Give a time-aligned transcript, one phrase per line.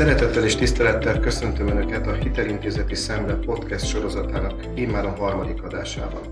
[0.00, 6.22] Szeretettel és tisztelettel köszöntöm Önöket a Hitelintézeti Szemle podcast sorozatának immáron harmadik adásában.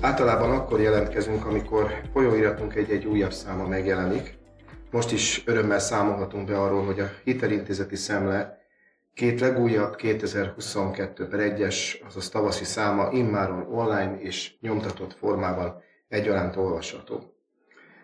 [0.00, 4.38] Általában akkor jelentkezünk, amikor folyóiratunk egy-egy újabb száma megjelenik.
[4.90, 8.58] Most is örömmel számolhatunk be arról, hogy a Hitelintézeti Szemle
[9.14, 17.34] két legújabb 2022 per 1-es, azaz tavaszi száma immáron online és nyomtatott formában egyaránt olvasható.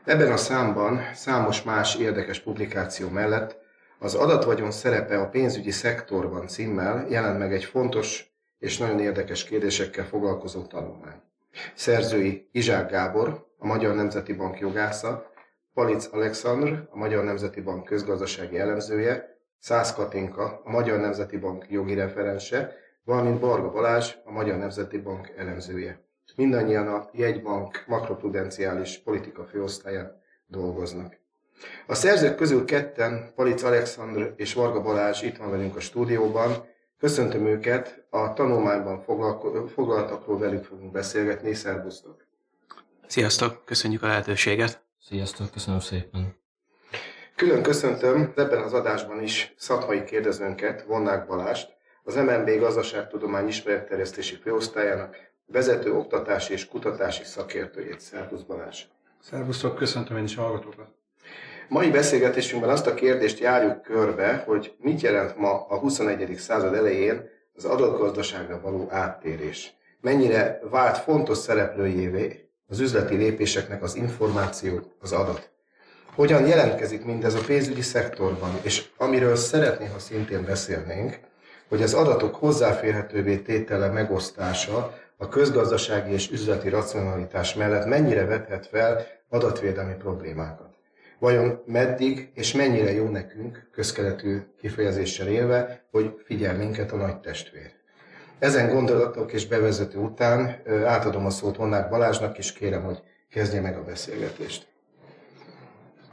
[0.05, 3.61] Ebben a számban számos más érdekes publikáció mellett
[4.03, 10.05] az adatvagyon szerepe a pénzügyi szektorban címmel jelent meg egy fontos és nagyon érdekes kérdésekkel
[10.05, 11.23] foglalkozó tanulmány.
[11.75, 15.31] Szerzői Izsák Gábor, a Magyar Nemzeti Bank jogásza,
[15.75, 21.95] Palic Alexandr, a Magyar Nemzeti Bank közgazdasági elemzője, Szász Katinka, a Magyar Nemzeti Bank jogi
[21.95, 26.01] referense, valamint Barga Balázs, a Magyar Nemzeti Bank elemzője.
[26.37, 31.22] Mindannyian a jegybank makroprudenciális politika főosztályán dolgoznak.
[31.87, 36.71] A szerzők közül ketten, Palic Alexandr és Varga Balázs itt van velünk a stúdióban.
[36.99, 39.03] Köszöntöm őket, a tanulmányban
[39.75, 41.55] foglaltakról velük fogunk beszélgetni.
[41.55, 42.27] Szervusztok!
[43.07, 44.83] Sziasztok, köszönjük a lehetőséget!
[45.01, 46.37] Sziasztok, köszönöm szépen!
[47.37, 55.17] Külön köszöntöm ebben az adásban is szakmai kérdezőnket, Vonnák Balást, az MNB Gazdaságtudomány Ismeretterjesztési Főosztályának
[55.47, 58.01] vezető oktatási és kutatási szakértőjét.
[58.01, 58.85] Szervusz Balázs!
[59.21, 61.02] Szervusztok, köszöntöm én is a hallgatókat!
[61.69, 66.35] Mai beszélgetésünkben azt a kérdést járjuk körbe, hogy mit jelent ma a 21.
[66.39, 69.75] század elején az adatgazdaságra való áttérés.
[70.01, 75.51] Mennyire vált fontos szereplőjévé az üzleti lépéseknek az információ, az adat.
[76.15, 81.19] Hogyan jelentkezik mindez a pénzügyi szektorban, és amiről szeretnék, ha szintén beszélnénk,
[81.69, 89.07] hogy az adatok hozzáférhetővé tétele megosztása a közgazdasági és üzleti racionalitás mellett mennyire vethet fel
[89.29, 90.72] adatvédelmi problémákat.
[91.23, 97.73] Vajon meddig és mennyire jó nekünk, közkeletű kifejezéssel élve, hogy figyel minket a nagy testvér.
[98.39, 102.99] Ezen gondolatok és bevezető után átadom a szót Honnák Balázsnak, és kérem, hogy
[103.31, 104.67] kezdje meg a beszélgetést.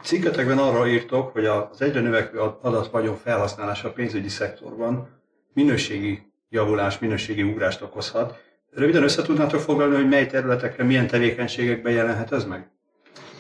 [0.04, 5.22] Cikketekben arra írtok, hogy az egyre növekvő adatvagyon felhasználása a pénzügyi szektorban
[5.54, 8.44] minőségi javulás, minőségi ugrást okozhat.
[8.72, 12.70] Röviden össze tudnátok foglalni, hogy mely területekre, milyen tevékenységekben jelenhet ez meg?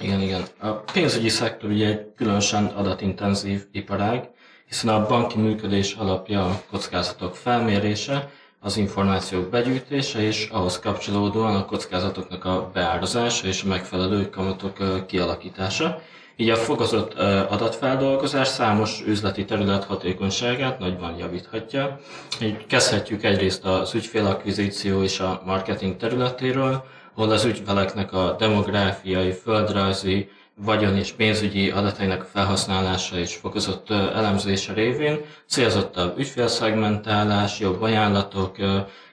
[0.02, 0.44] Igen, igen.
[0.60, 4.30] A pénzügyi szektor ugye egy különösen adatintenzív iparág,
[4.68, 8.30] hiszen a banki működés alapja a kockázatok felmérése,
[8.60, 16.02] az információk begyűjtése és ahhoz kapcsolódóan a kockázatoknak a beárazása és a megfelelő kamatok kialakítása.
[16.36, 17.14] Így a fokozott
[17.50, 22.00] adatfeldolgozás számos üzleti terület hatékonyságát nagyban javíthatja.
[22.42, 26.84] Így kezdhetjük egyrészt az ügyfélakvizíció és a marketing területéről,
[27.20, 35.20] ahol az ügyfeleknek a demográfiai, földrajzi, vagyon és pénzügyi adatainak felhasználása és fokozott elemzése révén
[35.48, 38.56] célzottabb ügyfélszegmentálás, jobb ajánlatok,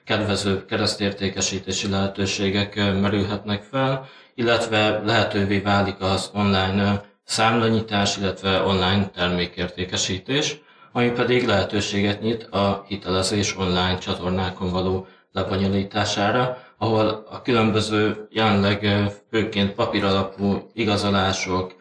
[0.03, 11.09] kedvező keresztértékesítési lehetőségek merülhetnek fel, illetve lehetővé válik az online számlanyítás, illetve online termékértékesítés, ami
[11.11, 20.69] pedig lehetőséget nyit a hitelezés online csatornákon való lebonyolítására, ahol a különböző jelenleg főként papíralapú
[20.73, 21.75] igazolások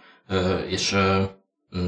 [0.69, 0.97] és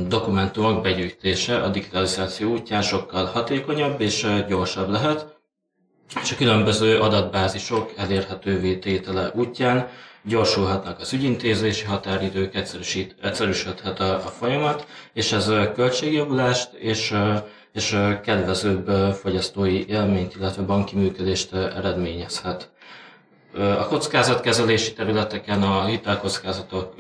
[0.09, 5.37] dokumentumok begyűjtése a digitalizáció útján sokkal hatékonyabb és gyorsabb lehet,
[6.23, 9.89] és a különböző adatbázisok elérhetővé tétele útján
[10.25, 17.15] gyorsulhatnak az ügyintézési határidők, egyszerűsít, egyszerűsödhet a, a folyamat, és ez költségjavulást és,
[17.73, 22.71] és kedvezőbb fogyasztói élményt, illetve banki működést eredményezhet.
[23.59, 26.95] A kockázatkezelési területeken a hitelkockázatok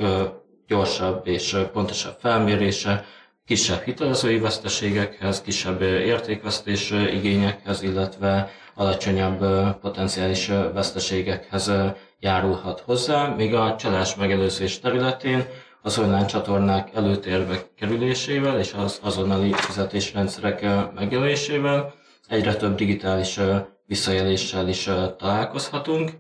[0.67, 3.05] gyorsabb és pontosabb felmérése,
[3.47, 9.45] kisebb hitelezői veszteségekhez, kisebb értékvesztés igényekhez, illetve alacsonyabb
[9.81, 11.73] potenciális veszteségekhez
[12.21, 15.47] járulhat hozzá, míg a csalás megelőzés területén
[15.83, 21.95] az online csatornák előtérbe kerülésével és az azonnali fizetésrendszerek megjelenésével
[22.29, 23.41] egyre több digitális
[23.87, 26.11] visszaéléssel is találkozhatunk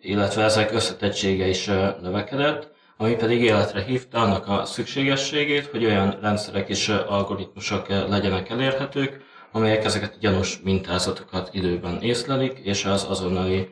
[0.00, 1.66] illetve ezek összetettsége is
[2.00, 9.20] növekedett, ami pedig életre hívta annak a szükségességét, hogy olyan rendszerek és algoritmusok legyenek elérhetők,
[9.52, 13.68] amelyek ezeket a gyanús mintázatokat időben észlelik, és az azonnali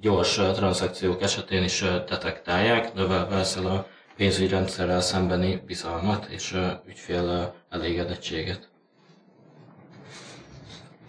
[0.00, 3.86] gyors tranzakciók esetén is detektálják, növelve ezzel a
[4.16, 6.56] pénzügyi rendszerrel szembeni bizalmat és
[6.88, 8.68] ügyfél elégedettséget.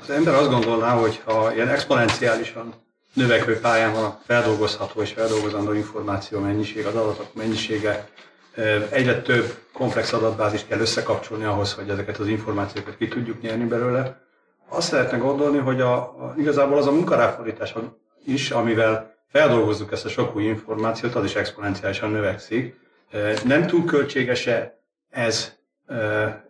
[0.01, 2.73] Az ember azt gondolná, hogy ha ilyen exponenciálisan
[3.13, 8.09] növekvő pályán van a feldolgozható és feldolgozandó információ mennyiség, az adatok mennyisége,
[8.89, 14.21] Egyre több komplex adatbázist kell összekapcsolni ahhoz, hogy ezeket az információkat ki tudjuk nyerni belőle.
[14.69, 17.73] Azt lehetne gondolni, hogy a, a, igazából az a munkaráfordítás
[18.25, 22.79] is, amivel feldolgozzuk ezt a sok új információt, az is exponenciálisan növekszik.
[23.45, 24.79] Nem túl költséges-e
[25.09, 25.53] ez,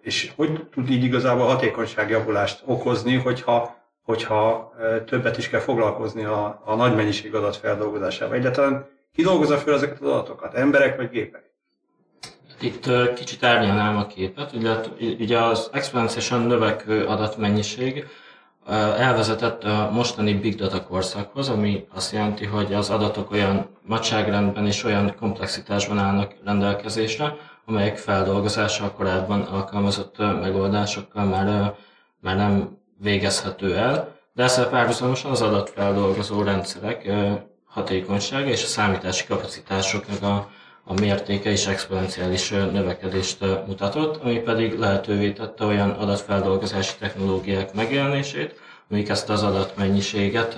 [0.02, 3.76] és hogy tud így igazából hatékonyságjavulást okozni, hogyha,
[4.12, 4.74] hogyha
[5.06, 8.36] többet is kell foglalkozni a, a nagy mennyiség adat feldolgozásával.
[8.36, 10.54] Egyáltalán ki dolgozza fel ezeket az adatokat?
[10.54, 11.52] Emberek vagy gépek?
[12.62, 14.54] Itt kicsit árnyalnám a képet.
[14.54, 14.76] Ugye,
[15.20, 18.06] ugye az exponenciálisan növekvő adatmennyiség
[18.98, 24.84] elvezetett a mostani big data korszakhoz, ami azt jelenti, hogy az adatok olyan nagyságrendben és
[24.84, 27.36] olyan komplexitásban állnak rendelkezésre,
[27.66, 31.76] amelyek feldolgozása korábban alkalmazott megoldásokkal már,
[32.20, 37.12] már nem végezhető el, de ezzel párhuzamosan az adatfeldolgozó rendszerek
[37.66, 40.50] hatékonysága és a számítási kapacitásoknak a,
[40.84, 48.60] a mértéke is exponenciális növekedést mutatott, ami pedig lehetővé tette olyan adatfeldolgozási technológiák megjelenését,
[48.90, 50.56] amik ezt az adatmennyiséget,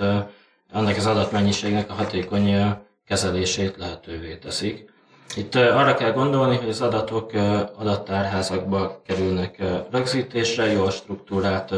[0.72, 2.76] annak az adatmennyiségnek a hatékony
[3.06, 4.92] kezelését lehetővé teszik.
[5.36, 7.32] Itt arra kell gondolni, hogy az adatok
[7.76, 11.74] adattárházakba kerülnek rögzítésre, jól struktúrált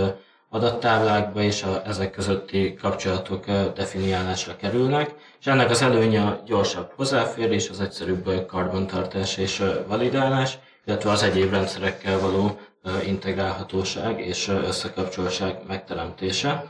[0.48, 7.70] adattáblákba és a, ezek közötti kapcsolatok definiálásra kerülnek, és ennek az előnye a gyorsabb hozzáférés,
[7.70, 12.58] az egyszerűbb karbantartás és validálás, illetve az egyéb rendszerekkel való
[13.06, 16.64] integrálhatóság és összekapcsoltság megteremtése,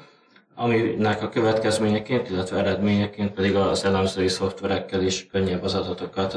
[0.55, 6.37] aminek a következményeként, illetve eredményeként pedig az elemzői szoftverekkel is könnyebb az adatokat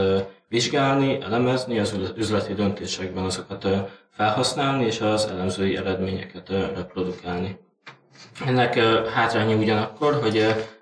[0.50, 3.68] vizsgálni, elemezni, az üzleti döntésekben azokat
[4.10, 7.58] felhasználni, és az elemzői eredményeket reprodukálni.
[8.46, 8.80] Ennek
[9.14, 10.38] hátránya ugyanakkor, hogy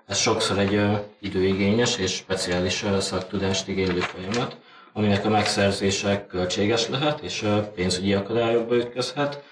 [0.06, 0.80] ez sokszor egy
[1.20, 4.56] időigényes és speciális szaktudást igénylő folyamat,
[4.92, 9.42] aminek a megszerzése költséges lehet, és pénzügyi akadályokba ütközhet,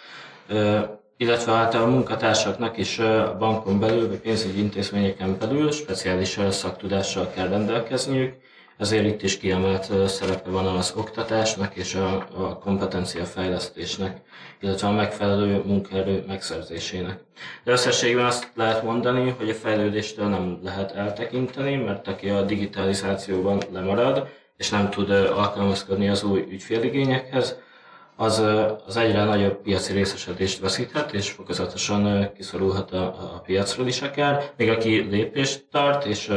[1.17, 7.49] illetve hát a munkatársaknak is a bankon belül, vagy pénzügyi intézményeken belül speciális szaktudással kell
[7.49, 8.35] rendelkezniük,
[8.79, 14.21] ezért itt is kiemelt szerepe van az oktatásnak és a, a kompetenciafejlesztésnek,
[14.61, 17.19] illetve a megfelelő munkaerő megszerzésének.
[17.65, 23.63] De összességben azt lehet mondani, hogy a fejlődéstől nem lehet eltekinteni, mert aki a digitalizációban
[23.73, 27.57] lemarad, és nem tud alkalmazkodni az új ügyféligényekhez,
[28.17, 28.43] az,
[28.87, 34.69] az egyre nagyobb piaci részesedést veszíthet, és fokozatosan kiszorulhat a, a piacról is akár, még
[34.69, 36.33] aki lépést tart, és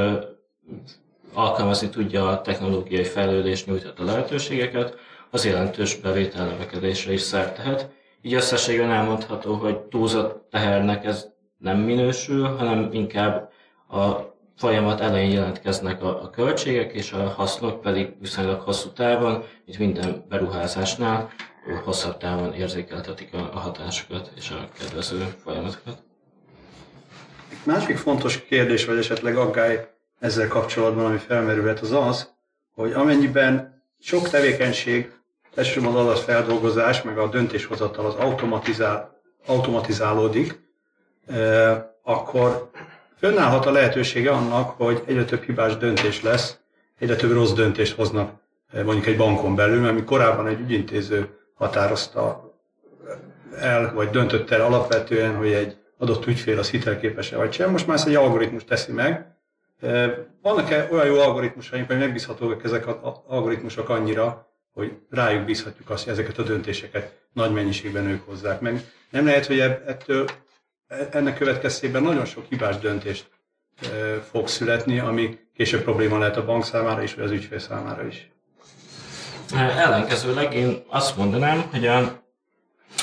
[1.33, 4.97] alkalmazni tudja a technológiai fejlődést nyújtott a lehetőségeket,
[5.29, 7.89] az jelentős bevételnövekedésre is szert tehet.
[8.21, 11.27] Így összességben elmondható, hogy túlzott tehernek ez
[11.57, 13.51] nem minősül, hanem inkább
[13.89, 19.77] a folyamat elején jelentkeznek a, a költségek, és a hasznok pedig viszonylag hosszú távon, mint
[19.77, 21.29] minden beruházásnál,
[21.83, 26.03] hosszabb távon érzékeltetik a, a hatásokat és a kedvező folyamatokat.
[27.63, 32.33] Másik fontos kérdés, vagy esetleg aggály ezzel kapcsolatban, ami felmerülhet, az az,
[32.75, 35.11] hogy amennyiben sok tevékenység,
[35.55, 40.59] elsősorban az adatfeldolgozás, meg a döntéshozatal az automatizál, automatizálódik,
[42.03, 42.69] akkor
[43.19, 46.57] fönnállhat a lehetősége annak, hogy egyre több hibás döntés lesz,
[46.99, 48.31] egyre több rossz döntést hoznak
[48.73, 52.53] mondjuk egy bankon belül, mert korábban egy ügyintéző határozta
[53.57, 57.71] el, vagy döntött el alapvetően, hogy egy adott ügyfél az hitelképes-e vagy sem.
[57.71, 59.37] Most már ezt egy algoritmus teszi meg.
[60.41, 66.13] Vannak-e olyan jó algoritmusaink, hogy megbízhatóak ezek az algoritmusok annyira, hogy rájuk bízhatjuk azt, hogy
[66.13, 68.81] ezeket a döntéseket nagy mennyiségben ők hozzák meg.
[69.09, 70.27] Nem lehet, hogy ettől,
[71.11, 73.29] ennek következtében nagyon sok hibás döntést
[74.29, 78.31] fog születni, ami később probléma lehet a bank számára is, vagy az ügyfél számára is.
[79.55, 82.23] Ellenkezőleg én azt mondanám, hogy a,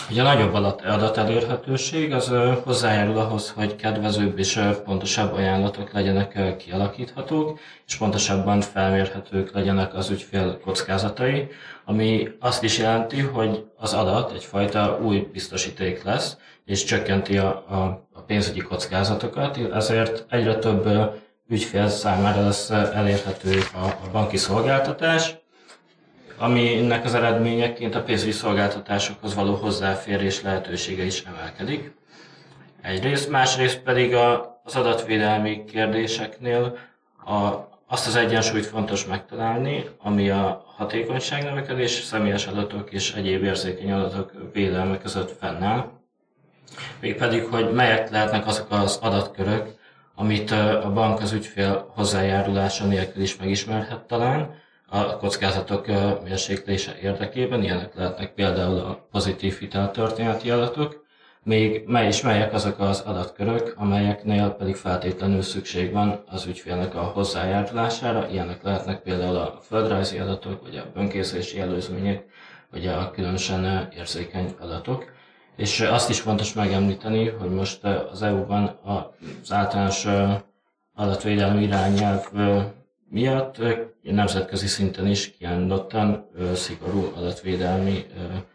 [0.06, 2.32] hogy a nagyobb adat elérhetőség az
[2.64, 10.60] hozzájárul ahhoz, hogy kedvezőbb és pontosabb ajánlatok legyenek kialakíthatók, és pontosabban felmérhetők legyenek az ügyfél
[10.64, 11.48] kockázatai,
[11.84, 18.08] ami azt is jelenti, hogy az adat egyfajta új biztosíték lesz, és csökkenti a, a,
[18.12, 20.88] a pénzügyi kockázatokat, ezért egyre több
[21.48, 25.34] ügyfél számára lesz elérhető a, a banki szolgáltatás,
[26.38, 31.94] aminek az eredményeként a pénzügyi szolgáltatásokhoz való hozzáférés lehetősége is emelkedik.
[32.82, 36.78] Egyrészt, másrészt pedig a, az adatvédelmi kérdéseknél
[37.26, 43.92] a, azt az egyensúlyt fontos megtalálni, ami a hatékonyság növekedés, személyes adatok és egyéb érzékeny
[43.92, 45.90] adatok védelme között fennáll.
[47.00, 49.74] Mégpedig, hogy melyek lehetnek azok az adatkörök,
[50.14, 54.54] amit a bank az ügyfél hozzájárulása nélkül is megismerhet talán,
[54.96, 55.86] a kockázatok
[56.24, 61.04] mérséklése érdekében, ilyenek lehetnek például a pozitív hiteltörténeti adatok,
[61.42, 67.02] még mely is melyek azok az adatkörök, amelyeknél pedig feltétlenül szükség van az ügyfélnek a
[67.02, 72.24] hozzájárulására, ilyenek lehetnek például a földrajzi adatok, vagy a bönkészési előzmények,
[72.70, 75.04] vagy a különösen érzékeny adatok.
[75.56, 80.06] És azt is fontos megemlíteni, hogy most az EU-ban az általános
[80.94, 82.24] adatvédelmi irányelv
[83.10, 83.56] miatt
[84.02, 88.06] nemzetközi szinten is kiállottan szigorú adatvédelmi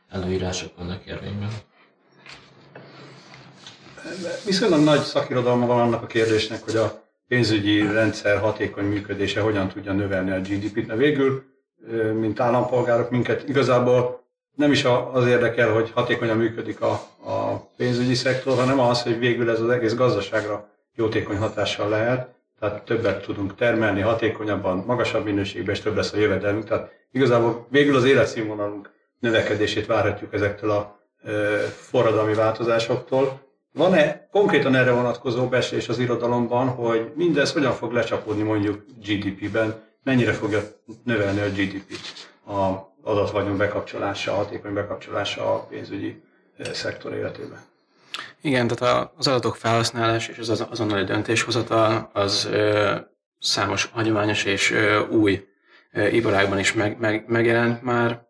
[0.10, 1.50] előírások vannak érvényben.
[4.46, 9.94] Viszonylag nagy szakirodalma van annak a kérdésnek, hogy a pénzügyi rendszer hatékony működése hogyan tudja
[9.94, 10.88] növelni a GDP-t.
[10.88, 11.44] Na végül,
[12.14, 14.24] mint állampolgárok, minket igazából
[14.56, 16.92] nem is az érdekel, hogy hatékonyan működik a,
[17.26, 22.30] a pénzügyi szektor, hanem az, hogy végül ez az egész gazdaságra jótékony hatással lehet,
[22.62, 26.66] tehát többet tudunk termelni, hatékonyabban, magasabb minőségben, és több lesz a jövedelmünk.
[26.66, 31.00] Tehát igazából végül az életszínvonalunk növekedését várhatjuk ezektől a
[31.70, 33.40] forradalmi változásoktól.
[33.74, 40.34] Van-e konkrétan erre vonatkozó beszélés az irodalomban, hogy mindez hogyan fog lecsapódni mondjuk GDP-ben, mennyire
[40.34, 40.60] fogja
[41.04, 46.22] növelni a GDP-t a adatvagyon bekapcsolása, hatékony bekapcsolása a pénzügyi
[46.72, 47.71] szektor életében?
[48.42, 52.96] Igen, tehát az adatok felhasználás és az azonnali döntéshozatal az ö,
[53.40, 55.48] számos hagyományos és ö, új
[55.92, 58.30] ö, iparágban is meg, meg, megjelent már.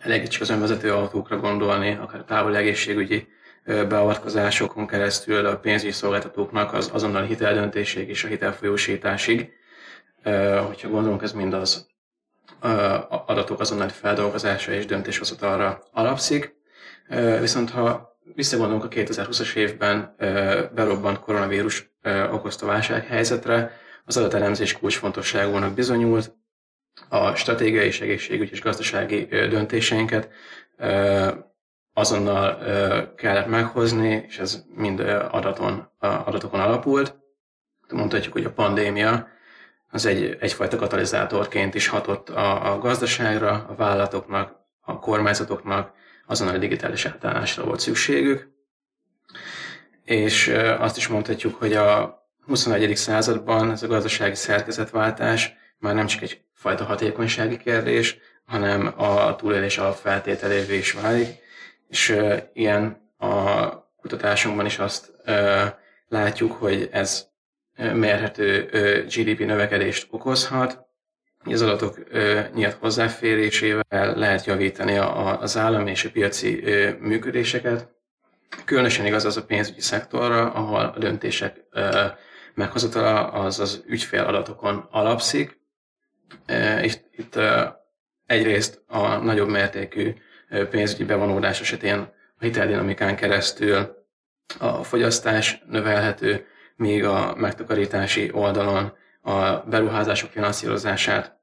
[0.00, 3.28] Elég csak az önvezető autókra gondolni, akár távoli egészségügyi
[3.64, 9.52] beavatkozásokon keresztül a pénzügyi szolgáltatóknak az azonnali hiteldöntésig és a hitelfolyósításig.
[10.66, 11.86] Hogyha gondolunk, ez mind az
[13.08, 16.54] adatok azonnali feldolgozása és döntéshozatalra alapszik.
[17.40, 20.14] Viszont ha visszagondolunk a 2020-as évben
[20.74, 21.90] berobbant koronavírus
[22.30, 23.72] okozta válsághelyzetre,
[24.04, 26.36] az adatelemzés kulcsfontosságúnak bizonyult,
[27.08, 30.28] a stratégiai és egészségügyi és gazdasági döntéseinket
[31.92, 32.58] azonnal
[33.14, 37.16] kellett meghozni, és ez mind adaton, adatokon alapult.
[37.92, 39.28] Mondhatjuk, hogy a pandémia
[39.90, 45.92] az egy, egyfajta katalizátorként is hatott a, a gazdaságra, a vállalatoknak, a kormányzatoknak,
[46.28, 48.48] azonnal a digitális átállásra volt szükségük.
[50.04, 52.96] És azt is mondhatjuk, hogy a 21.
[52.96, 60.76] században ez a gazdasági szerkezetváltás már nem csak egyfajta hatékonysági kérdés, hanem a túlélés alapfeltételévé
[60.76, 61.28] is válik,
[61.88, 62.18] és
[62.52, 63.68] ilyen a
[64.00, 65.12] kutatásunkban is azt
[66.08, 67.26] látjuk, hogy ez
[67.76, 68.64] mérhető
[69.16, 70.87] GDP növekedést okozhat,
[71.52, 71.98] az adatok
[72.54, 76.64] nyílt hozzáférésével lehet javítani az állami és a piaci
[77.00, 77.88] működéseket.
[78.64, 81.64] Különösen igaz az a pénzügyi szektorra, ahol a döntések
[82.54, 85.60] meghozatala az az ügyfél adatokon alapszik.
[86.82, 87.38] Itt, itt
[88.26, 90.14] egyrészt a nagyobb mértékű
[90.70, 91.98] pénzügyi bevonódás esetén
[92.38, 93.96] a hiteldinamikán keresztül
[94.58, 101.37] a fogyasztás növelhető, míg a megtakarítási oldalon a beruházások finanszírozását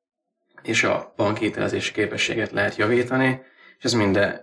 [0.66, 3.42] és a banki hitelezési képességet lehet javítani,
[3.78, 4.42] és ez minden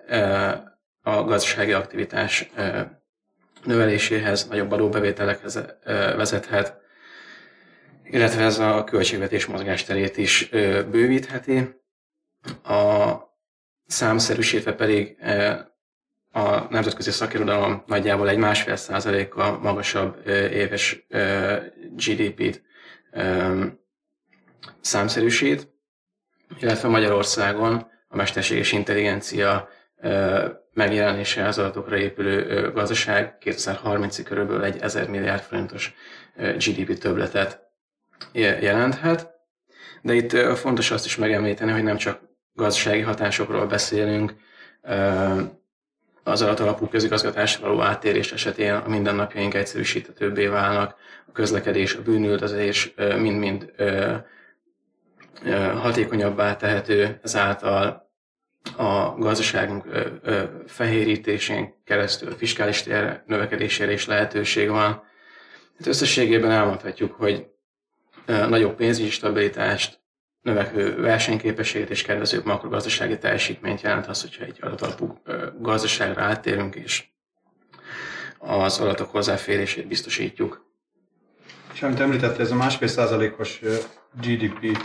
[1.03, 2.51] a gazdasági aktivitás
[3.65, 5.59] növeléséhez, nagyobb adóbevételekhez
[6.17, 6.81] vezethet,
[8.05, 10.49] illetve ez a költségvetés mozgásterét is
[10.91, 11.81] bővítheti.
[12.65, 13.13] A
[13.87, 15.17] számszerűsítve pedig
[16.33, 21.07] a nemzetközi szakirodalom nagyjából egy másfél százalékkal magasabb éves
[21.97, 22.63] GDP-t
[24.81, 25.72] számszerűsít,
[26.61, 29.69] illetve Magyarországon a mesterséges intelligencia
[30.73, 35.95] megjelenése az adatokra épülő gazdaság 2030-ig körülbelül egy 1000 milliárd forintos
[36.37, 37.61] GDP többletet
[38.33, 39.31] jelenthet.
[40.03, 42.21] De itt fontos azt is megemlíteni, hogy nem csak
[42.53, 44.35] gazdasági hatásokról beszélünk,
[46.25, 50.95] az alapú közigazgatásra való áttérés esetén a mindennapjaink egyszerűsíthetőbbé válnak,
[51.29, 53.73] a közlekedés, a bűnüldözés mind-mind
[55.75, 58.11] hatékonyabbá tehető, ezáltal
[58.77, 59.85] a gazdaságunk
[60.67, 65.03] fehérítésén keresztül fiskális tér növekedésére is lehetőség van.
[65.79, 67.47] Hát összességében elmondhatjuk, hogy
[68.27, 70.01] nagyobb pénzügyi stabilitást,
[70.43, 75.23] növekvő versenyképességet és kedvezőbb makrogazdasági teljesítményt jelent az, hogyha egy adatalapú
[75.59, 77.05] gazdaságra áttérünk, és
[78.39, 80.71] az adatok hozzáférését biztosítjuk.
[81.73, 83.61] És amit említette, ez a másfél százalékos
[84.21, 84.79] GDP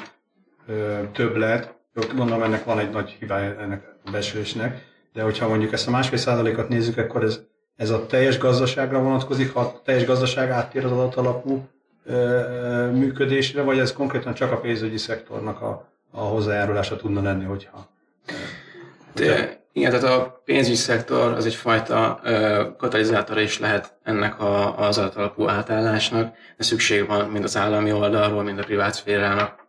[1.11, 1.75] többlet,
[2.15, 6.17] gondolom ennek van egy nagy hibája ennek a beszélésnek, de hogyha mondjuk ezt a másfél
[6.17, 7.39] százalékot nézzük, akkor ez,
[7.75, 11.67] ez a teljes gazdaságra vonatkozik, ha a teljes gazdaság áttér az adatalapú
[12.91, 17.89] működésre, vagy ez konkrétan csak a pénzügyi szektornak a, a hozzájárulása tudna lenni, hogyha...
[19.13, 22.21] De, igen, tehát a pénzügyi szektor az egyfajta
[22.77, 28.43] katalizátora is lehet ennek a, az adatalapú átállásnak, de szükség van mind az állami oldalról,
[28.43, 29.66] mind a privát szférának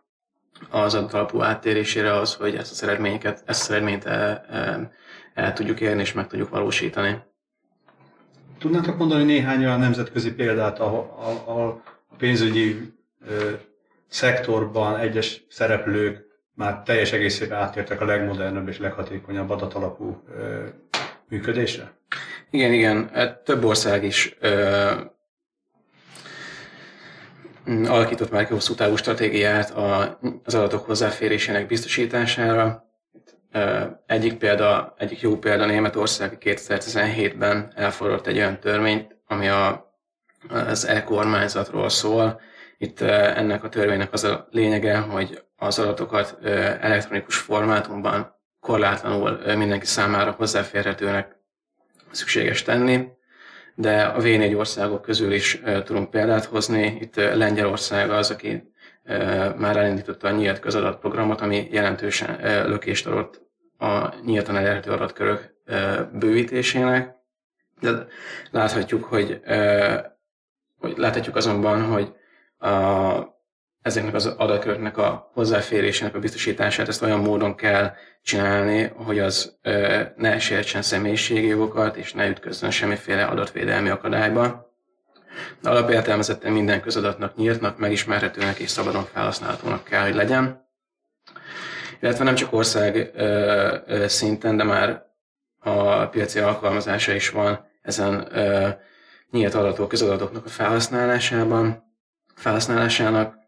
[0.69, 4.91] az adatalapú áttérésére az, hogy ezt az eredményeket, ezt az eredményt el, el,
[5.33, 7.17] el tudjuk érni és meg tudjuk valósítani.
[8.59, 12.93] Tudnátok mondani néhány olyan nemzetközi példát, ahol, ahol a pénzügyi
[13.27, 13.51] ö,
[14.07, 20.65] szektorban egyes szereplők már teljes egészében átértek a legmodernebb és leghatékonyabb adatalapú ö,
[21.29, 21.91] működésre?
[22.49, 23.11] Igen, igen.
[23.43, 24.91] Több ország is ö,
[27.69, 29.73] alakított már ki hosszú távú stratégiát
[30.43, 32.83] az adatok hozzáférésének biztosítására.
[34.05, 39.93] Egyik példa, egyik jó példa Németország 2017-ben elfogadott egy olyan törvényt, ami a,
[40.49, 42.41] az e-kormányzatról szól.
[42.77, 46.37] Itt ennek a törvénynek az a lényege, hogy az adatokat
[46.81, 51.35] elektronikus formátumban korlátlanul mindenki számára hozzáférhetőnek
[52.11, 53.07] szükséges tenni,
[53.79, 56.97] de a V4 országok közül is tudunk példát hozni.
[57.01, 58.73] Itt Lengyelország az, aki
[59.57, 63.41] már elindította a nyílt közadatprogramot, ami jelentősen lökést adott
[63.77, 65.53] a nyíltan elérhető adatkörök
[66.13, 67.15] bővítésének.
[67.79, 68.07] De
[68.51, 69.41] láthatjuk, hogy,
[70.77, 72.13] hogy láthatjuk azonban, hogy
[72.57, 73.38] a,
[73.81, 77.93] ezeknek az adatköröknek a hozzáférésének a biztosítását ezt olyan módon kell
[78.23, 79.57] csinálni, hogy az
[80.15, 84.73] ne sértsen személyiségi jogokat, és ne ütközzön semmiféle adatvédelmi akadályba.
[85.61, 90.67] De alapértelmezetten minden közadatnak nyíltnak, megismerhetőnek és szabadon felhasználhatónak kell, hogy legyen.
[92.01, 93.11] Illetve nem csak ország
[94.07, 95.05] szinten, de már
[95.59, 98.27] a piaci alkalmazása is van ezen
[99.31, 101.83] nyílt adatok, közadatoknak a felhasználásában,
[102.35, 103.38] felhasználásának.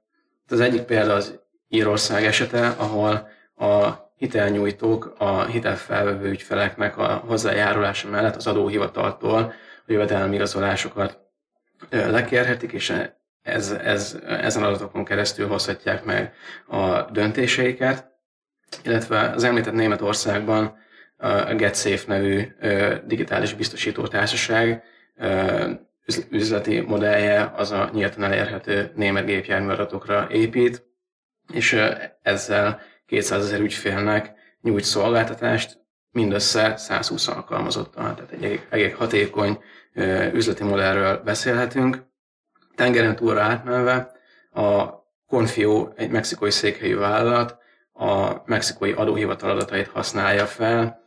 [0.50, 8.36] Az egyik példa az Írország esete, ahol a hitelnyújtók a hitelfelvevő ügyfeleknek a hozzájárulása mellett
[8.36, 9.54] az adóhivataltól
[9.88, 11.20] a jövedelmi igazolásokat
[11.90, 12.94] lekérhetik, és
[13.42, 16.34] ez, ez, ezen adatokon keresztül hozhatják meg
[16.68, 18.12] a döntéseiket,
[18.84, 20.78] illetve az említett Németországban
[21.18, 22.48] a GetSafe nevű
[23.06, 24.84] digitális biztosító társaság
[26.30, 30.86] üzleti modellje az a nyíltan elérhető német gépjármű adatokra épít,
[31.54, 31.82] és
[32.22, 35.80] ezzel 200 ezer ügyfélnek nyújt szolgáltatást,
[36.12, 39.60] mindössze 120 alkalmazottan, tehát egy elég hatékony
[40.34, 42.10] üzleti modellről beszélhetünk.
[42.76, 44.12] Tengeren túlra átmenve
[44.52, 47.58] a Confio, egy mexikói székhelyű vállalat,
[47.94, 51.02] a mexikói adóhivatal adatait használja fel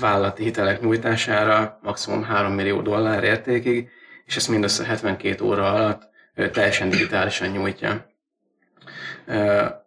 [0.00, 3.88] vállalati hitelek nyújtására maximum 3 millió dollár értékig,
[4.26, 6.08] és ezt mindössze 72 óra alatt
[6.52, 8.06] teljesen digitálisan nyújtja.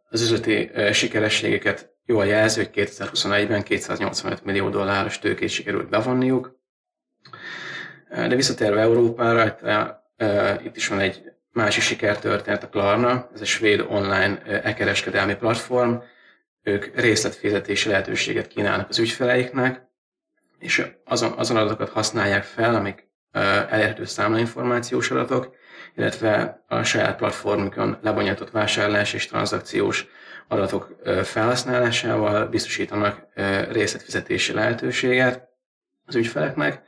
[0.10, 6.60] Az üzleti sikerességeket jól jelzi, hogy 2021-ben 285 millió dolláros tőkét sikerült bevonniuk.
[8.10, 9.58] De visszatérve Európára,
[10.64, 15.96] itt is van egy másik sikertörténet, a Klarna, ez egy svéd online e-kereskedelmi platform.
[16.64, 19.82] Ők részletfizetési lehetőséget kínálnak az ügyfeleiknek,
[20.64, 23.08] és azon, azon adatokat használják fel, amik
[23.70, 25.56] elérhető számlainformációs adatok,
[25.96, 30.08] illetve a saját platformukon lebonyolított vásárlás és tranzakciós
[30.48, 33.28] adatok felhasználásával biztosítanak
[33.72, 35.48] részletfizetési lehetőséget
[36.06, 36.82] az ügyfeleknek,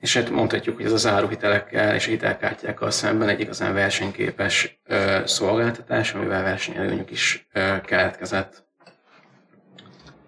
[0.00, 4.80] és hát mondhatjuk, hogy ez az áruhitelekkel és a hitelkártyákkal szemben egy igazán versenyképes
[5.24, 7.48] szolgáltatás, amivel versenyelőnyük is
[7.84, 8.64] keletkezett.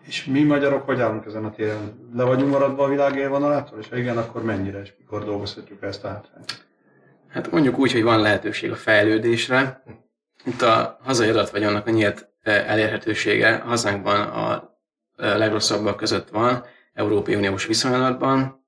[0.06, 2.10] És mi magyarok hogy állunk ezen a téren?
[2.14, 6.04] Le vagyunk maradva a világ élvonalától, és ha igen, akkor mennyire, és mikor dolgozhatjuk ezt
[6.04, 6.30] át?
[7.28, 9.82] Hát mondjuk úgy, hogy van lehetőség a fejlődésre.
[10.44, 14.76] Itt a hazai adatvagyonnak a nyílt elérhetősége hazánkban a
[15.16, 16.64] legrosszabbak között van,
[16.94, 18.66] Európai Uniós viszonylatban.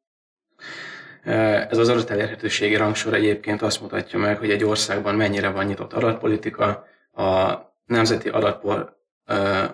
[1.69, 5.93] Ez az adat elérhetőségi rangsor egyébként azt mutatja meg, hogy egy országban mennyire van nyitott
[5.93, 7.55] adatpolitika, a
[7.87, 8.97] nemzeti adatpor,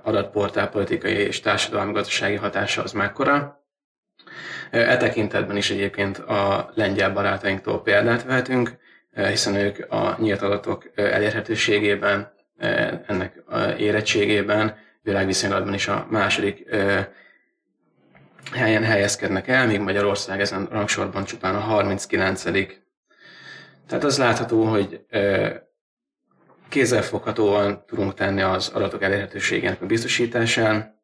[0.02, 3.64] adatportál politikai és társadalmi gazdasági hatása az mekkora.
[4.70, 8.76] E tekintetben is egyébként a lengyel barátainktól példát vehetünk,
[9.14, 12.32] hiszen ők a nyílt adatok elérhetőségében,
[13.06, 13.42] ennek
[13.78, 16.68] érettségében világviszonylatban is a második
[18.52, 22.42] helyen helyezkednek el, míg Magyarország ezen rangsorban csupán a 39
[23.88, 25.04] Tehát az látható, hogy
[26.72, 31.00] kézzelfoghatóan tudunk tenni az adatok elérhetőségének a biztosításán.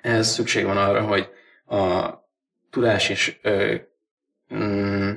[0.00, 1.28] Ez szükség van arra, hogy
[1.66, 2.10] a
[2.70, 3.74] tudás és ö,
[4.54, 5.10] mm,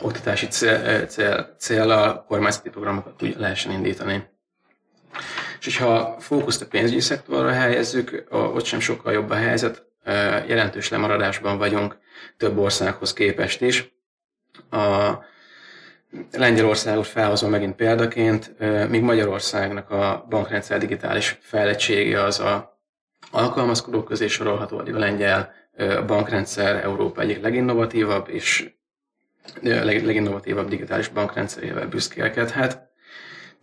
[0.00, 4.28] oktatási cél, cél, cél a kormányzati programokat úgy lehessen indítani.
[5.60, 9.84] És ha fókuszt a pénzügyi szektorra helyezzük, ott sem sokkal jobb a helyzet,
[10.46, 11.98] jelentős lemaradásban vagyunk
[12.36, 13.92] több országhoz képest is.
[14.70, 15.12] A
[16.32, 18.54] Lengyelországot felhozom megint példaként,
[18.88, 22.78] míg Magyarországnak a bankrendszer digitális fejlettsége az a
[23.30, 25.52] alkalmazkodók közé sorolható, addig a lengyel
[26.06, 28.72] bankrendszer Európa egyik leginnovatívabb és
[29.62, 32.92] leginnovatívabb digitális bankrendszerével büszkélkedhet.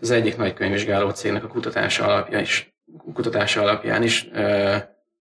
[0.02, 2.76] Az egyik nagy könyvvizsgáló cégnek a kutatása, alapja is,
[3.14, 4.24] kutatása alapján is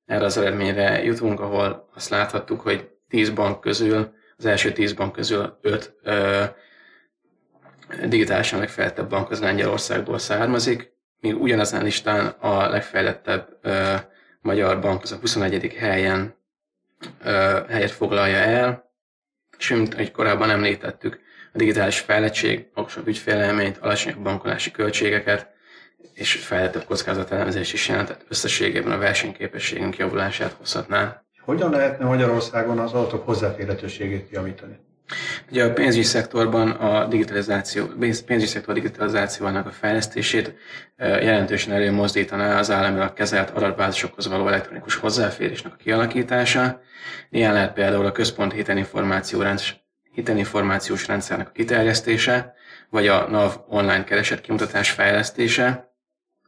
[0.06, 5.12] erre az eredményre jutunk, ahol azt láthattuk, hogy 10 bank közül, az első 10 bank
[5.12, 5.94] közül 5
[8.08, 13.94] digitálisan legfejlettebb bank az Lengyelországból származik, míg ugyanezen listán a legfejlettebb ö,
[14.40, 15.74] magyar bank az a 21.
[15.78, 16.34] helyen
[17.24, 18.90] ö, helyet foglalja el,
[19.58, 21.20] és mint ahogy korábban említettük,
[21.52, 25.48] a digitális fejlettség, magasabb ügyfélelményt, alacsonyabb bankolási költségeket
[26.14, 31.24] és fejlettebb kockázatelemzést is jelentett összességében a versenyképességünk javulását hozhatná.
[31.44, 34.78] Hogyan lehetne Magyarországon az adatok hozzáférhetőségét javítani?
[35.50, 40.54] Ugye a pénzügyi szektorban a digitalizáció, pénzügyi szektor digitalizációjának a fejlesztését
[40.98, 46.80] jelentősen előmozdítaná az államilag kezelt adatbázisokhoz való elektronikus hozzáférésnek a kialakítása.
[47.30, 48.52] Ilyen lehet például a központ
[50.14, 52.54] hitelinformációs rendszernek a kiterjesztése,
[52.90, 55.94] vagy a NAV online kereset kimutatás fejlesztése,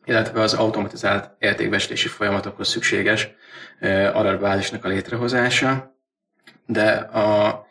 [0.05, 3.31] illetve az automatizált értékbesítési folyamatokhoz szükséges
[4.13, 5.97] adatbázisnak a létrehozása.
[6.67, 7.67] De a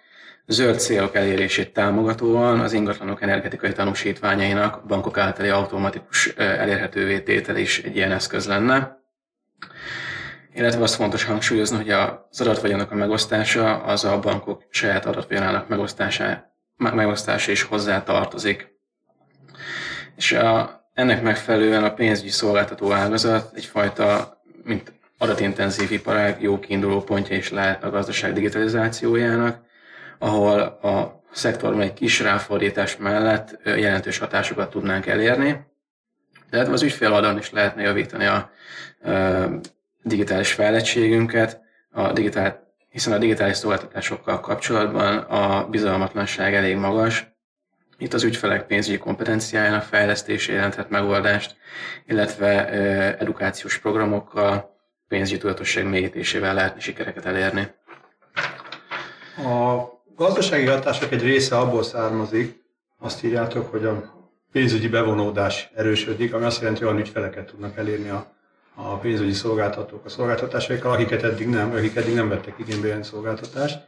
[0.51, 7.95] zöld célok elérését támogatóan az ingatlanok energetikai tanúsítványainak bankok általi automatikus elérhetővé tétel is egy
[7.95, 8.99] ilyen eszköz lenne.
[10.53, 16.53] Illetve azt fontos hangsúlyozni, hogy az adatvagyonak a megosztása az a bankok saját adatvagyonának megosztása,
[16.77, 18.67] megosztása is hozzá tartozik.
[20.15, 27.35] És a, ennek megfelelően a pénzügyi szolgáltató ágazat egyfajta, mint adatintenzív iparág jó kiinduló pontja
[27.35, 29.69] is lehet a gazdaság digitalizációjának,
[30.21, 35.65] ahol a szektorban egy kis ráfordítás mellett jelentős hatásokat tudnánk elérni.
[36.49, 38.51] De az ügyfél is lehetne javítani a
[40.03, 47.29] digitális fejlettségünket, a digitál, hiszen a digitális szolgáltatásokkal kapcsolatban a bizalmatlanság elég magas.
[47.97, 51.55] Itt az ügyfelek pénzügyi kompetenciájának fejlesztése jelenthet megoldást,
[52.05, 52.69] illetve
[53.17, 57.67] edukációs programokkal, pénzügyi tudatosság mélyítésével lehetne sikereket elérni.
[59.38, 62.63] A gazdasági hatások egy része abból származik,
[63.00, 64.21] azt írjátok, hogy a
[64.52, 68.34] pénzügyi bevonódás erősödik, ami azt jelenti, hogy olyan ügyfeleket tudnak elérni a,
[68.76, 73.80] a pénzügyi szolgáltatók a szolgáltatásaikkal, akiket eddig nem, akik eddig nem vettek igénybe ilyen szolgáltatást,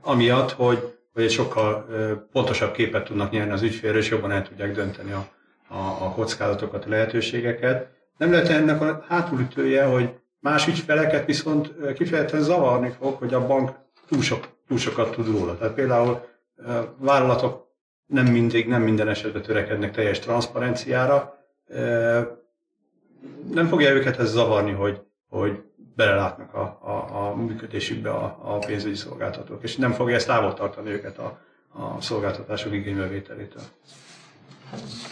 [0.00, 1.86] amiatt, hogy, hogy egy sokkal
[2.32, 5.28] pontosabb képet tudnak nyerni az ügyfélről, és jobban el tudják dönteni a,
[5.68, 7.90] a, a kockázatokat, a lehetőségeket.
[8.16, 13.70] Nem lehet ennek a hátulütője, hogy más ügyfeleket viszont kifejezetten zavarni fog, hogy a bank
[14.08, 15.58] túl sok túl sokat tud róla.
[15.58, 16.28] Tehát például
[16.98, 17.70] vállalatok
[18.06, 21.38] nem mindig, nem minden esetben törekednek teljes transzparenciára.
[23.50, 25.62] Nem fogja őket ez zavarni, hogy, hogy
[25.96, 30.90] belelátnak a, a, a működésükbe a, a pénzügyi szolgáltatók, és nem fogja ezt távol tartani
[30.90, 31.38] őket a,
[31.72, 33.62] a szolgáltatások igénybevételétől.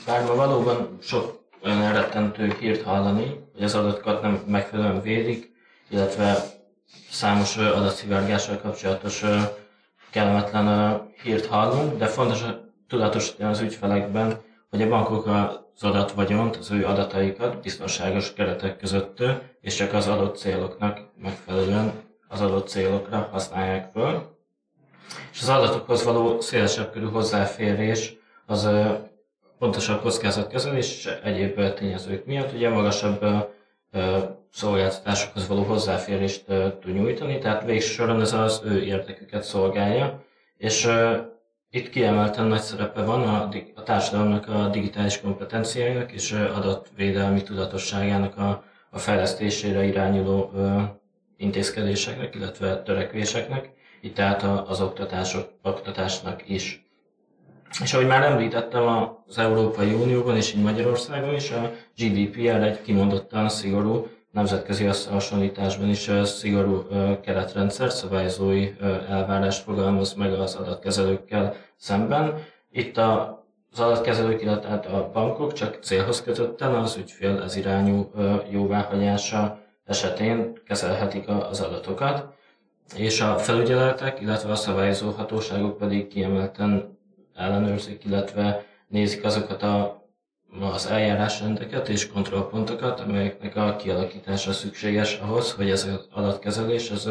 [0.06, 5.52] Bár valóban sok olyan elrettentő hírt hallani, hogy az adatokat nem megfelelően védik,
[5.88, 6.44] illetve
[7.10, 9.24] számos adatszivárgással kapcsolatos
[10.10, 12.44] kellemetlen hírt hallunk, de fontos
[12.88, 19.22] tudatosítani az ügyfelekben, hogy a bankok az adatvagyont, az ő adataikat biztonságos keretek között
[19.60, 21.92] és csak az adott céloknak megfelelően
[22.28, 24.38] az adott célokra használják föl.
[25.32, 28.68] És az adatokhoz való szélesebb körű hozzáférés az
[29.58, 33.24] pontosabb kockázatkezelés és egyéb tényezők miatt ugye magasabb
[34.52, 36.44] szolgáltatásokhoz való hozzáférést
[36.80, 40.24] tud nyújtani, tehát végső soron ez az ő érdeküket szolgálja,
[40.56, 40.88] és
[41.70, 48.64] itt kiemelten nagy szerepe van a, a társadalomnak a digitális kompetenciájának és adatvédelmi tudatosságának a,
[48.90, 50.80] a fejlesztésére irányuló ö,
[51.36, 56.84] intézkedéseknek, illetve törekvéseknek, itt tehát az oktatások, oktatásnak is.
[57.82, 58.86] És ahogy már említettem,
[59.26, 66.10] az Európai Unióban és így Magyarországon is a GDPR egy kimondottan szigorú nemzetközi összehasonlításban is
[66.24, 66.86] szigorú
[67.20, 68.72] keretrendszer, szabályozói
[69.08, 72.44] elvárást fogalmaz meg az adatkezelőkkel szemben.
[72.70, 73.40] Itt a
[73.72, 78.10] az adatkezelők, illetve a bankok csak célhoz kötötten az ügyfél ez irányú
[78.50, 82.26] jóváhagyása esetén kezelhetik az adatokat,
[82.96, 86.98] és a felügyeletek, illetve a szabályozó hatóságok pedig kiemelten
[87.34, 89.99] ellenőrzik, illetve nézik azokat a
[90.58, 97.08] az eljárásrendeket és kontrollpontokat, amelyeknek a kialakítása szükséges ahhoz, hogy ez az adatkezelés ez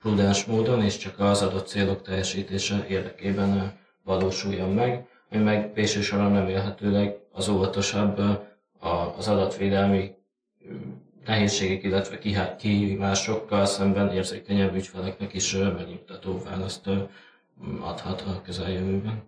[0.00, 6.32] prudens módon és csak az adott célok teljesítése érdekében valósuljon meg, ami meg végső soron
[6.32, 8.20] remélhetőleg az óvatosabb
[9.16, 10.14] az adatvédelmi
[11.26, 12.18] nehézségek, illetve
[12.56, 16.88] kihívásokkal szemben érzékenyebb ügyfeleknek is megnyugtató választ
[17.80, 19.22] adhat a közeljövőben.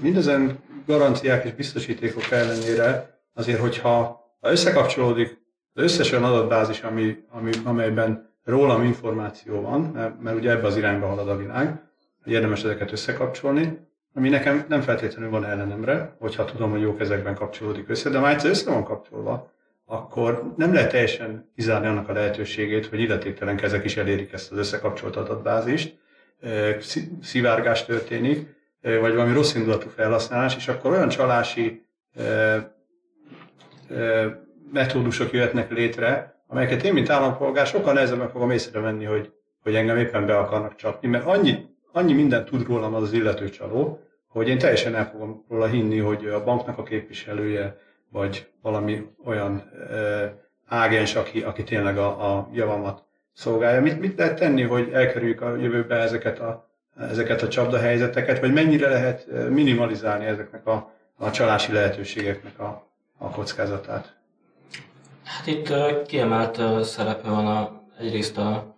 [0.00, 5.40] Mindezen garanciák és biztosítékok ellenére azért, hogyha ha összekapcsolódik
[5.74, 10.76] az összes olyan adatbázis, ami, ami, amelyben rólam információ van, mert, mert ugye ebbe az
[10.76, 11.82] irányba halad a világ,
[12.22, 13.78] hogy érdemes ezeket összekapcsolni,
[14.14, 18.32] ami nekem nem feltétlenül van ellenemre, hogyha tudom, hogy jó kezekben kapcsolódik össze, de már
[18.32, 19.52] egyszer össze van kapcsolva,
[19.86, 24.58] akkor nem lehet teljesen kizárni annak a lehetőségét, hogy illetéktelen kezek is elérik ezt az
[24.58, 25.98] összekapcsolt adatbázist,
[27.22, 28.46] szivárgás történik,
[28.82, 31.86] vagy valami rossz indulatú felhasználás, és akkor olyan csalási
[34.72, 40.26] metódusok jöhetnek létre, amelyeket én, mint állampolgár, sokkal nehezebben fogom észrevenni, hogy, hogy engem éppen
[40.26, 41.54] be akarnak csapni, mert annyi,
[41.92, 45.98] annyi mindent tud rólam az az illető csaló, hogy én teljesen el fogom róla hinni,
[45.98, 47.76] hogy a banknak a képviselője,
[48.10, 49.70] vagy valami olyan
[50.66, 53.80] ágens, aki, aki tényleg a, a javamat szolgálja.
[53.80, 58.88] Mit, mit lehet tenni, hogy elkerüljük a jövőbe ezeket a, ezeket a csapdahelyzeteket, vagy mennyire
[58.88, 64.14] lehet minimalizálni ezeknek a, a csalási lehetőségeknek a, a kockázatát?
[65.24, 65.72] Hát itt
[66.06, 68.76] kiemelt szerepe van a, egyrészt a,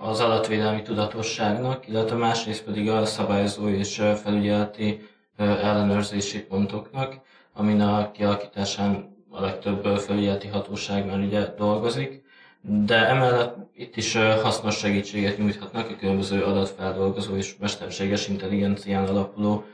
[0.00, 7.14] az adatvédelmi tudatosságnak, illetve másrészt pedig a szabályozó és felügyeleti ellenőrzési pontoknak,
[7.52, 12.22] amin a kialakításán a legtöbb felügyeleti hatóság már ugye dolgozik,
[12.60, 19.64] de emellett itt is hasznos segítséget nyújthatnak a különböző adatfeldolgozó és mesterséges intelligencián alapuló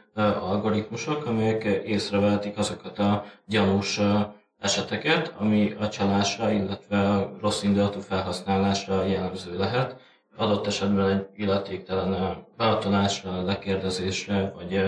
[0.40, 4.01] algoritmusok, amelyek észrevehetik azokat a gyanús
[4.61, 9.97] eseteket, ami a csalásra, illetve a rossz indulatú felhasználásra jellemző lehet.
[10.37, 14.85] Adott esetben egy illetéktelen behatolásra, lekérdezésre, vagy,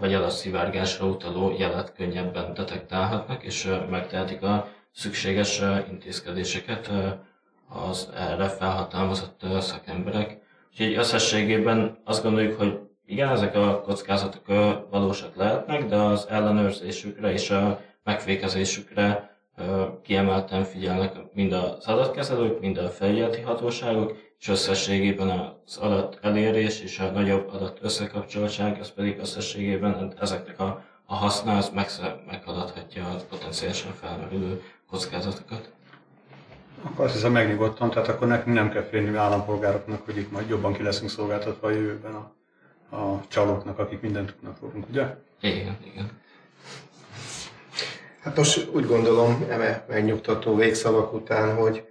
[0.00, 6.90] vagy adatszivárgásra utaló jelet könnyebben detektálhatnak, és megtehetik a szükséges intézkedéseket
[7.68, 10.38] az erre felhatalmazott szakemberek.
[10.70, 14.46] Úgyhogy összességében azt gondoljuk, hogy igen, ezek a kockázatok
[14.90, 19.36] valósak lehetnek, de az ellenőrzésükre és a megfékezésükre
[20.02, 25.28] kiemelten figyelnek mind az adatkezelők, mind a felügyeleti hatóságok, és összességében
[25.66, 31.56] az adat elérés és a nagyobb adat összekapcsoltság, az pedig összességében ezeknek a, a haszna
[31.56, 31.72] az
[32.26, 35.70] meghaladhatja a potenciálisan felmerülő kockázatokat.
[36.82, 40.72] Akkor azt hiszem megnyugodtam, tehát akkor nekünk nem kell félni állampolgároknak, hogy itt majd jobban
[40.72, 42.34] ki leszünk szolgáltatva a jövőben a,
[42.96, 45.06] a csalóknak, akik mindent tudnak rólunk, ugye?
[45.40, 46.10] Igen, igen.
[48.20, 51.86] Hát most úgy gondolom, eme megnyugtató végszavak után, hogy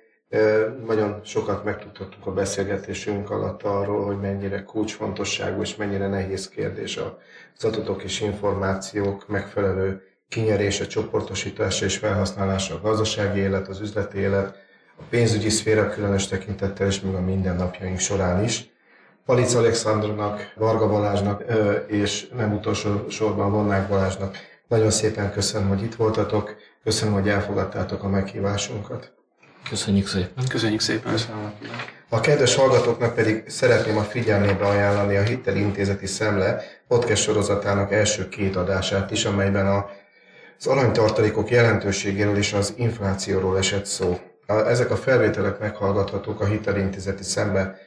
[0.85, 6.97] nagyon sokat megtudhattuk a beszélgetésünk alatt arról, hogy mennyire kulcsfontosságú és mennyire nehéz kérdés
[7.57, 14.55] az adatok és információk megfelelő kinyerése, csoportosítása és felhasználása a gazdasági élet, az üzleti élet,
[14.99, 18.69] a pénzügyi szféra különös tekintettel és még a mindennapjaink során is.
[19.25, 21.43] Palic Alexandrnak, Varga Balázsnak
[21.87, 24.37] és nem utolsó sorban Vonnák Balázsnak
[24.67, 29.11] nagyon szépen köszönöm, hogy itt voltatok, köszönöm, hogy elfogadtátok a meghívásunkat.
[29.69, 30.43] Köszönjük szépen.
[30.49, 31.11] Köszönjük szépen.
[31.11, 31.53] Köszönöm.
[32.09, 38.29] A kedves hallgatóknak pedig szeretném a figyelmébe ajánlani a Hitel Intézeti Szemle podcast sorozatának első
[38.29, 39.89] két adását is, amelyben a
[40.59, 44.19] az aranytartalékok jelentőségéről és az inflációról esett szó.
[44.47, 47.79] Ezek a felvételek meghallgathatók a Hitelintézeti Szembe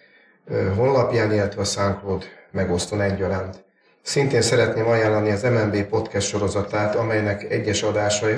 [0.77, 3.65] honlapján, illetve a SoundCloud megosztón egyaránt.
[4.03, 8.37] Szintén szeretném ajánlani az MNB podcast sorozatát, amelynek egyes adásai,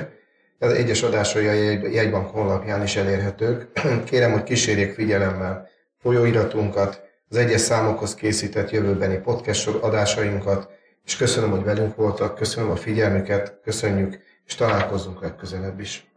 [0.59, 1.53] az egyes adásai a
[1.87, 3.67] jegybank honlapján is elérhetők.
[4.09, 5.69] Kérem, hogy kísérjék figyelemmel
[6.01, 10.69] folyóiratunkat, az egyes számokhoz készített jövőbeni podcast adásainkat,
[11.03, 16.11] és köszönöm, hogy velünk voltak, köszönöm a figyelmüket, köszönjük, és találkozunk legközelebb is.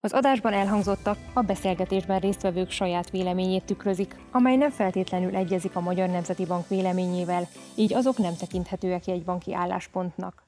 [0.00, 6.08] Az adásban elhangzottak a beszélgetésben résztvevők saját véleményét tükrözik, amely nem feltétlenül egyezik a Magyar
[6.08, 10.45] Nemzeti Bank véleményével, így azok nem tekinthetőek jegybanki álláspontnak.